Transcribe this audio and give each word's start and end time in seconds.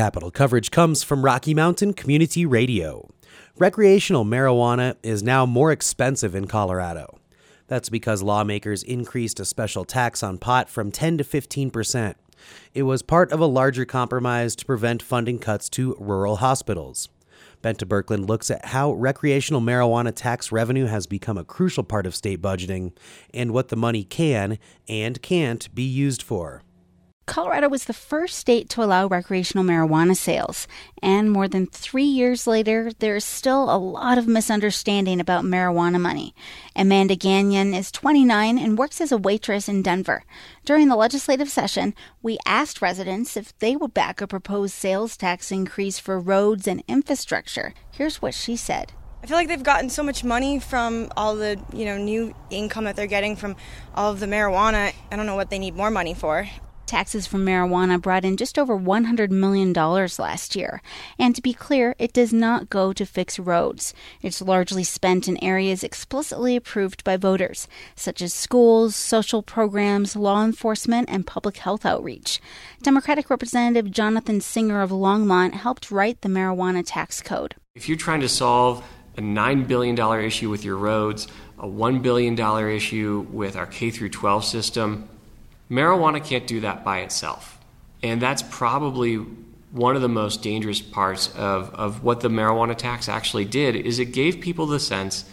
Capital 0.00 0.30
coverage 0.30 0.70
comes 0.70 1.02
from 1.02 1.26
Rocky 1.26 1.52
Mountain 1.52 1.92
Community 1.92 2.46
Radio. 2.46 3.10
Recreational 3.58 4.24
marijuana 4.24 4.96
is 5.02 5.22
now 5.22 5.44
more 5.44 5.70
expensive 5.72 6.34
in 6.34 6.46
Colorado. 6.46 7.18
That's 7.66 7.90
because 7.90 8.22
lawmakers 8.22 8.82
increased 8.82 9.40
a 9.40 9.44
special 9.44 9.84
tax 9.84 10.22
on 10.22 10.38
pot 10.38 10.70
from 10.70 10.90
10 10.90 11.18
to 11.18 11.24
15 11.24 11.70
percent. 11.70 12.16
It 12.72 12.84
was 12.84 13.02
part 13.02 13.30
of 13.30 13.40
a 13.40 13.44
larger 13.44 13.84
compromise 13.84 14.56
to 14.56 14.64
prevent 14.64 15.02
funding 15.02 15.38
cuts 15.38 15.68
to 15.68 15.94
rural 16.00 16.36
hospitals. 16.36 17.10
Bente 17.62 17.86
Birkeland 17.86 18.26
looks 18.26 18.50
at 18.50 18.64
how 18.64 18.92
recreational 18.92 19.60
marijuana 19.60 20.14
tax 20.14 20.50
revenue 20.50 20.86
has 20.86 21.06
become 21.06 21.36
a 21.36 21.44
crucial 21.44 21.84
part 21.84 22.06
of 22.06 22.14
state 22.14 22.40
budgeting 22.40 22.96
and 23.34 23.52
what 23.52 23.68
the 23.68 23.76
money 23.76 24.04
can 24.04 24.58
and 24.88 25.20
can't 25.20 25.68
be 25.74 25.82
used 25.82 26.22
for. 26.22 26.62
Colorado 27.30 27.68
was 27.68 27.84
the 27.84 27.92
first 27.92 28.36
state 28.36 28.68
to 28.70 28.82
allow 28.82 29.06
recreational 29.06 29.64
marijuana 29.64 30.16
sales. 30.16 30.66
And 31.00 31.30
more 31.30 31.46
than 31.46 31.68
three 31.68 32.02
years 32.02 32.44
later, 32.44 32.90
there 32.98 33.14
is 33.14 33.24
still 33.24 33.72
a 33.72 33.78
lot 33.78 34.18
of 34.18 34.26
misunderstanding 34.26 35.20
about 35.20 35.44
marijuana 35.44 36.00
money. 36.00 36.34
Amanda 36.74 37.14
Gagnon 37.14 37.72
is 37.72 37.92
29 37.92 38.58
and 38.58 38.76
works 38.76 39.00
as 39.00 39.12
a 39.12 39.16
waitress 39.16 39.68
in 39.68 39.80
Denver. 39.80 40.24
During 40.64 40.88
the 40.88 40.96
legislative 40.96 41.48
session, 41.48 41.94
we 42.20 42.36
asked 42.44 42.82
residents 42.82 43.36
if 43.36 43.56
they 43.60 43.76
would 43.76 43.94
back 43.94 44.20
a 44.20 44.26
proposed 44.26 44.74
sales 44.74 45.16
tax 45.16 45.52
increase 45.52 46.00
for 46.00 46.18
roads 46.18 46.66
and 46.66 46.82
infrastructure. 46.88 47.74
Here's 47.92 48.20
what 48.20 48.34
she 48.34 48.56
said. 48.56 48.92
I 49.22 49.26
feel 49.26 49.36
like 49.36 49.46
they've 49.46 49.62
gotten 49.62 49.88
so 49.88 50.02
much 50.02 50.24
money 50.24 50.58
from 50.58 51.12
all 51.16 51.36
the, 51.36 51.60
you 51.72 51.84
know, 51.84 51.96
new 51.96 52.34
income 52.50 52.84
that 52.86 52.96
they're 52.96 53.06
getting 53.06 53.36
from 53.36 53.54
all 53.94 54.10
of 54.10 54.18
the 54.18 54.26
marijuana. 54.26 54.92
I 55.12 55.16
don't 55.16 55.26
know 55.26 55.36
what 55.36 55.50
they 55.50 55.60
need 55.60 55.76
more 55.76 55.92
money 55.92 56.14
for. 56.14 56.48
Taxes 56.90 57.24
from 57.24 57.46
marijuana 57.46 58.02
brought 58.02 58.24
in 58.24 58.36
just 58.36 58.58
over 58.58 58.76
$100 58.76 59.30
million 59.30 59.72
last 59.72 60.56
year. 60.56 60.82
And 61.20 61.36
to 61.36 61.40
be 61.40 61.52
clear, 61.52 61.94
it 62.00 62.12
does 62.12 62.32
not 62.32 62.68
go 62.68 62.92
to 62.92 63.06
fix 63.06 63.38
roads. 63.38 63.94
It's 64.22 64.42
largely 64.42 64.82
spent 64.82 65.28
in 65.28 65.36
areas 65.36 65.84
explicitly 65.84 66.56
approved 66.56 67.04
by 67.04 67.16
voters, 67.16 67.68
such 67.94 68.20
as 68.20 68.34
schools, 68.34 68.96
social 68.96 69.40
programs, 69.40 70.16
law 70.16 70.42
enforcement, 70.44 71.08
and 71.08 71.24
public 71.24 71.58
health 71.58 71.86
outreach. 71.86 72.40
Democratic 72.82 73.30
Representative 73.30 73.92
Jonathan 73.92 74.40
Singer 74.40 74.82
of 74.82 74.90
Longmont 74.90 75.52
helped 75.52 75.92
write 75.92 76.22
the 76.22 76.28
marijuana 76.28 76.82
tax 76.84 77.22
code. 77.22 77.54
If 77.76 77.88
you're 77.88 77.98
trying 77.98 78.22
to 78.22 78.28
solve 78.28 78.84
a 79.16 79.20
$9 79.20 79.68
billion 79.68 79.96
issue 80.24 80.50
with 80.50 80.64
your 80.64 80.76
roads, 80.76 81.28
a 81.56 81.68
$1 81.68 82.02
billion 82.02 82.36
issue 82.68 83.28
with 83.30 83.54
our 83.54 83.66
K 83.66 83.90
through 83.90 84.08
12 84.08 84.44
system, 84.44 85.08
Marijuana 85.70 86.24
can't 86.24 86.46
do 86.46 86.60
that 86.60 86.84
by 86.84 87.00
itself. 87.00 87.58
And 88.02 88.20
that's 88.20 88.42
probably 88.42 89.16
one 89.70 89.94
of 89.94 90.02
the 90.02 90.08
most 90.08 90.42
dangerous 90.42 90.80
parts 90.80 91.28
of, 91.36 91.72
of 91.74 92.02
what 92.02 92.20
the 92.20 92.28
marijuana 92.28 92.76
tax 92.76 93.08
actually 93.08 93.44
did 93.44 93.76
is 93.76 93.98
it 93.98 94.06
gave 94.06 94.40
people 94.40 94.66
the 94.66 94.80
sense 94.80 95.24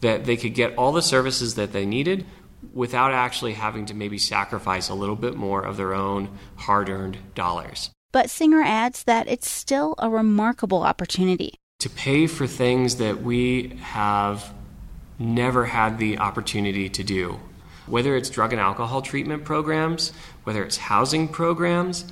that 0.00 0.24
they 0.24 0.36
could 0.36 0.54
get 0.54 0.76
all 0.76 0.92
the 0.92 1.02
services 1.02 1.54
that 1.54 1.72
they 1.72 1.86
needed 1.86 2.26
without 2.74 3.12
actually 3.12 3.54
having 3.54 3.86
to 3.86 3.94
maybe 3.94 4.18
sacrifice 4.18 4.88
a 4.88 4.94
little 4.94 5.16
bit 5.16 5.36
more 5.36 5.62
of 5.62 5.76
their 5.76 5.94
own 5.94 6.28
hard-earned 6.56 7.16
dollars. 7.34 7.90
But 8.12 8.30
Singer 8.30 8.62
adds 8.62 9.04
that 9.04 9.28
it's 9.28 9.48
still 9.48 9.94
a 9.98 10.10
remarkable 10.10 10.82
opportunity. 10.82 11.54
To 11.80 11.90
pay 11.90 12.26
for 12.26 12.46
things 12.46 12.96
that 12.96 13.22
we 13.22 13.78
have 13.80 14.52
never 15.18 15.66
had 15.66 15.98
the 15.98 16.18
opportunity 16.18 16.88
to 16.88 17.04
do 17.04 17.40
whether 17.90 18.16
it's 18.16 18.30
drug 18.30 18.52
and 18.52 18.60
alcohol 18.60 19.02
treatment 19.02 19.44
programs, 19.44 20.12
whether 20.44 20.64
it's 20.64 20.76
housing 20.76 21.28
programs, 21.28 22.04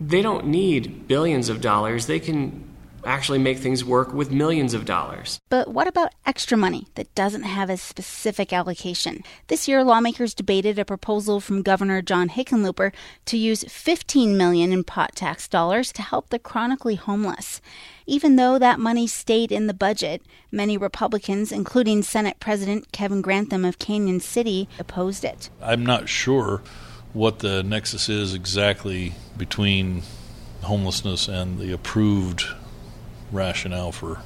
they 0.00 0.22
don't 0.22 0.46
need 0.46 1.06
billions 1.06 1.48
of 1.48 1.60
dollars. 1.60 2.06
They 2.06 2.20
can 2.20 2.71
actually 3.04 3.38
make 3.38 3.58
things 3.58 3.84
work 3.84 4.12
with 4.12 4.30
millions 4.30 4.74
of 4.74 4.84
dollars. 4.84 5.40
But 5.48 5.68
what 5.68 5.86
about 5.86 6.14
extra 6.26 6.56
money 6.56 6.86
that 6.94 7.14
doesn't 7.14 7.42
have 7.42 7.70
a 7.70 7.76
specific 7.76 8.52
allocation? 8.52 9.22
This 9.48 9.68
year 9.68 9.84
lawmakers 9.84 10.34
debated 10.34 10.78
a 10.78 10.84
proposal 10.84 11.40
from 11.40 11.62
Governor 11.62 12.02
John 12.02 12.28
Hickenlooper 12.28 12.92
to 13.26 13.36
use 13.36 13.64
15 13.64 14.36
million 14.36 14.72
in 14.72 14.84
pot 14.84 15.14
tax 15.14 15.48
dollars 15.48 15.92
to 15.92 16.02
help 16.02 16.30
the 16.30 16.38
chronically 16.38 16.96
homeless. 16.96 17.60
Even 18.06 18.36
though 18.36 18.58
that 18.58 18.80
money 18.80 19.06
stayed 19.06 19.52
in 19.52 19.66
the 19.66 19.74
budget, 19.74 20.22
many 20.50 20.76
Republicans, 20.76 21.52
including 21.52 22.02
Senate 22.02 22.40
President 22.40 22.90
Kevin 22.92 23.22
Grantham 23.22 23.64
of 23.64 23.78
Cañon 23.78 24.20
City, 24.20 24.68
opposed 24.78 25.24
it. 25.24 25.50
I'm 25.60 25.84
not 25.86 26.08
sure 26.08 26.62
what 27.12 27.40
the 27.40 27.62
nexus 27.62 28.08
is 28.08 28.34
exactly 28.34 29.14
between 29.36 30.02
homelessness 30.62 31.28
and 31.28 31.58
the 31.58 31.72
approved 31.72 32.46
rationale 33.32 33.92
for 33.92 34.20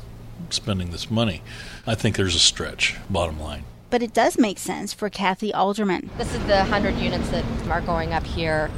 spending 0.50 0.90
this 0.90 1.10
money. 1.10 1.42
I 1.86 1.94
think 1.94 2.16
there's 2.16 2.34
a 2.34 2.40
stretch, 2.40 2.96
bottom 3.08 3.40
line. 3.40 3.64
But 3.88 4.02
it 4.02 4.12
does 4.12 4.36
make 4.36 4.58
sense 4.58 4.92
for 4.92 5.08
Cathy 5.08 5.54
Alderman. 5.54 6.10
This 6.18 6.34
is 6.34 6.40
the 6.46 6.56
100 6.56 6.96
units 6.96 7.28
that 7.30 7.44
are 7.68 7.80
going 7.80 8.12
up 8.12 8.24
here. 8.24 8.70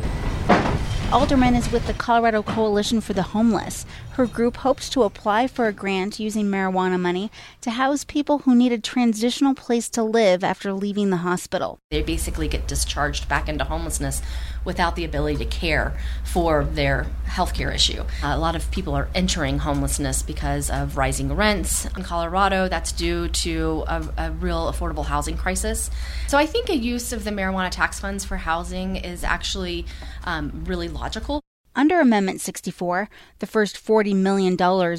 Alderman 1.11 1.55
is 1.55 1.73
with 1.73 1.87
the 1.87 1.95
Colorado 1.95 2.43
Coalition 2.43 3.01
for 3.01 3.15
the 3.15 3.23
Homeless. 3.23 3.87
Her 4.11 4.27
group 4.27 4.59
hopes 4.59 4.91
to 4.91 5.05
apply 5.05 5.47
for 5.47 5.67
a 5.67 5.73
grant 5.73 6.21
using 6.21 6.49
marijuana 6.49 7.01
money 7.01 7.31
to 7.63 7.71
house 7.71 8.05
people 8.05 8.41
who 8.41 8.55
need 8.55 8.73
a 8.73 8.79
transitional 8.79 9.55
place 9.55 9.89
to 9.91 10.03
live 10.03 10.45
after 10.45 10.75
leaving 10.75 11.09
the 11.09 11.17
hospital. 11.19 11.79
They 11.91 12.03
basically 12.03 12.47
get 12.47 12.69
discharged 12.69 13.27
back 13.27 13.49
into 13.49 13.65
homelessness 13.65 14.21
without 14.65 14.97
the 14.97 15.05
ability 15.05 15.37
to 15.37 15.45
care 15.45 15.97
for 16.25 16.65
their 16.65 17.07
health 17.25 17.55
care 17.55 17.71
issue. 17.71 18.05
a 18.23 18.39
lot 18.39 18.57
of 18.57 18.71
people 18.71 18.95
are 18.95 19.09
entering 19.15 19.59
homelessness 19.59 20.23
because 20.23 20.71
of 20.71 20.97
rising 20.97 21.35
rents. 21.35 21.87
In 21.97 22.03
Colorado, 22.03 22.69
that's 22.69 22.93
due 22.93 23.29
to 23.29 23.85
a, 23.87 24.09
a 24.17 24.31
real 24.33 24.71
affordable 24.73 25.05
housing 25.05 25.37
crisis. 25.37 25.91
So 26.27 26.39
I 26.39 26.47
think 26.47 26.69
a 26.69 26.77
use 26.77 27.13
of 27.13 27.25
the 27.25 27.31
marijuana 27.31 27.71
tax 27.71 28.01
funds 28.01 28.25
for 28.25 28.37
housing 28.37 28.97
is 28.97 29.25
actually 29.25 29.87
um, 30.25 30.65
really 30.67 30.89
logical. 30.89 31.41
Under 31.79 32.01
Amendment 32.01 32.41
64, 32.41 33.09
the 33.39 33.47
first 33.47 33.77
$40 33.77 34.13
million 34.13 34.57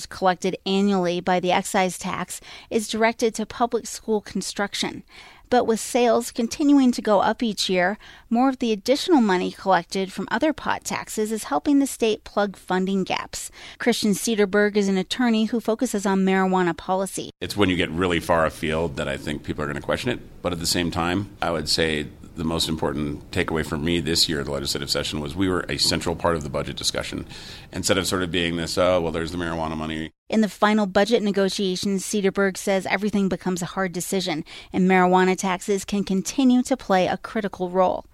collected 0.08 0.58
annually 0.66 1.20
by 1.20 1.42
the 1.42 1.52
excise 1.52 1.98
tax 1.98 2.40
is 2.70 2.88
directed 2.88 3.36
to 3.36 3.46
public 3.46 3.86
school 3.86 4.22
construction. 4.22 5.04
But 5.50 5.66
with 5.66 5.80
sales 5.80 6.32
continuing 6.32 6.92
to 6.92 7.02
go 7.02 7.22
up 7.22 7.42
each 7.42 7.70
year, 7.70 7.98
more 8.30 8.50
of 8.50 8.60
the 8.60 8.72
additional 8.72 9.22
money 9.22 9.52
collected 9.52 10.12
from 10.12 10.28
other 10.30 10.54
pot 10.54 10.84
taxes 10.84 11.32
is 11.32 11.46
helping 11.46 11.80
the 11.80 11.88
state 11.88 12.24
plug 12.24 12.56
funding 12.56 13.04
gaps. 13.04 13.50
Christian 13.80 14.12
Sederberg 14.12 14.78
is 14.78 14.88
an 14.88 14.98
attorney 14.98 15.46
who 15.46 15.60
focuses 15.60 16.06
on 16.06 16.26
marijuana 16.26 16.78
policy. 16.78 17.32
It's 17.42 17.58
when 17.58 17.70
you 17.70 17.76
get 17.76 17.90
really 17.90 18.20
far 18.20 18.46
afield 18.46 18.98
that 18.98 19.08
I 19.08 19.18
think 19.18 19.44
people 19.44 19.64
are 19.64 19.68
going 19.68 19.76
to 19.76 19.82
question 19.82 20.12
it. 20.12 20.20
But 20.42 20.54
at 20.54 20.60
the 20.60 20.68
same 20.68 20.92
time, 20.92 21.30
I 21.42 21.52
would 21.52 21.68
say 21.68 22.08
the 22.36 22.44
most 22.44 22.70
important 22.70 23.32
takeaway 23.32 23.66
for 23.66 23.78
me 23.78 24.00
this 24.00 24.30
year, 24.30 24.44
the 24.44 24.52
legislative 24.52 24.90
session, 24.90 25.20
was 25.20 25.36
we 25.36 25.50
were 25.50 25.66
a 25.68 25.78
central 25.78 26.16
part 26.16 26.36
of 26.36 26.44
the 26.44 26.50
budget 26.50 26.78
discussion. 26.78 27.26
Instead 27.72 27.98
of 27.98 28.08
sort 28.08 28.24
of 28.24 28.32
being 28.32 28.56
this, 28.56 28.78
oh, 28.78 29.02
well, 29.02 29.12
there's 29.12 29.32
the 29.32 29.38
marijuana 29.38 29.76
money. 29.76 30.12
In 30.30 30.42
the 30.42 30.48
final 30.48 30.86
budget 30.86 31.24
negotiations, 31.24 32.06
Sederberg 32.06 32.56
says 32.56 32.86
everything 32.86 33.30
becomes 33.30 33.64
a 33.64 33.74
hard 33.74 33.92
decision, 33.92 34.46
and 34.72 34.88
marijuana 34.88 35.36
taxes 35.36 35.84
can 35.84 36.04
continue 36.04 36.62
to 36.62 36.78
play 36.78 37.08
a 37.08 37.18
critical 37.18 37.72
role. 37.72 38.06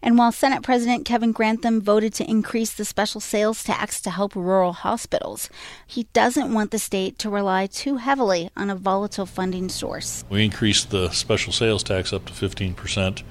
And 0.00 0.16
while 0.16 0.30
Senate 0.30 0.62
President 0.62 1.04
Kevin 1.04 1.32
Grantham 1.32 1.80
voted 1.80 2.14
to 2.14 2.30
increase 2.30 2.72
the 2.72 2.84
special 2.84 3.20
sales 3.20 3.64
tax 3.64 4.00
to 4.02 4.10
help 4.10 4.36
rural 4.36 4.72
hospitals, 4.72 5.50
he 5.84 6.04
doesn't 6.12 6.54
want 6.54 6.70
the 6.70 6.78
state 6.78 7.18
to 7.18 7.28
rely 7.28 7.66
too 7.66 7.96
heavily 7.96 8.50
on 8.56 8.70
a 8.70 8.76
volatile 8.76 9.26
funding 9.26 9.68
source. 9.68 10.24
We 10.30 10.44
increased 10.44 10.90
the 10.90 11.10
special 11.10 11.52
sales 11.52 11.82
tax 11.82 12.12
up 12.12 12.26
to 12.26 12.32
15 12.32 12.74
percent 12.74 13.24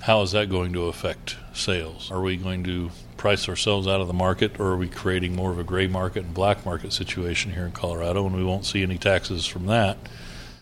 how 0.00 0.22
is 0.22 0.32
that 0.32 0.48
going 0.48 0.72
to 0.72 0.86
affect 0.86 1.36
sales? 1.52 2.10
Are 2.10 2.22
we 2.22 2.36
going 2.36 2.64
to 2.64 2.90
price 3.18 3.48
ourselves 3.48 3.86
out 3.86 4.00
of 4.00 4.06
the 4.06 4.14
market, 4.14 4.58
or 4.58 4.68
are 4.68 4.76
we 4.76 4.88
creating 4.88 5.36
more 5.36 5.50
of 5.50 5.58
a 5.58 5.64
gray 5.64 5.86
market 5.86 6.24
and 6.24 6.32
black 6.32 6.64
market 6.64 6.92
situation 6.92 7.52
here 7.52 7.66
in 7.66 7.72
Colorado, 7.72 8.24
and 8.24 8.34
we 8.34 8.44
won't 8.44 8.64
see 8.64 8.82
any 8.82 8.96
taxes 8.96 9.44
from 9.44 9.66
that? 9.66 9.98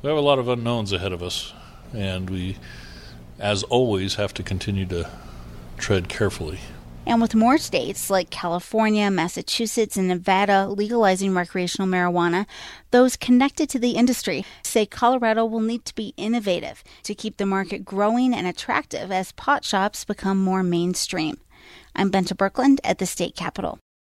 We 0.02 0.08
have 0.08 0.18
a 0.18 0.22
lot 0.22 0.38
of 0.38 0.48
unknowns 0.48 0.92
ahead 0.92 1.12
of 1.12 1.22
us, 1.22 1.52
and 1.94 2.28
we, 2.28 2.56
as 3.38 3.62
always, 3.64 4.16
have 4.16 4.34
to 4.34 4.42
continue 4.42 4.86
to 4.86 5.08
tread 5.78 6.08
carefully. 6.08 6.58
And 7.08 7.22
with 7.22 7.36
more 7.36 7.56
states 7.56 8.10
like 8.10 8.30
California, 8.30 9.08
Massachusetts, 9.12 9.96
and 9.96 10.08
Nevada 10.08 10.66
legalizing 10.66 11.34
recreational 11.34 11.86
marijuana, 11.86 12.46
those 12.90 13.16
connected 13.16 13.68
to 13.70 13.78
the 13.78 13.92
industry 13.92 14.44
say 14.64 14.86
Colorado 14.86 15.44
will 15.44 15.60
need 15.60 15.84
to 15.84 15.94
be 15.94 16.14
innovative 16.16 16.82
to 17.04 17.14
keep 17.14 17.36
the 17.36 17.46
market 17.46 17.84
growing 17.84 18.34
and 18.34 18.48
attractive 18.48 19.12
as 19.12 19.30
pot 19.32 19.64
shops 19.64 20.04
become 20.04 20.42
more 20.42 20.64
mainstream. 20.64 21.38
I'm 21.94 22.10
Bente 22.10 22.36
Birkeland 22.36 22.78
at 22.84 22.98
the 22.98 23.06
state 23.06 23.34
capitol. 23.34 23.78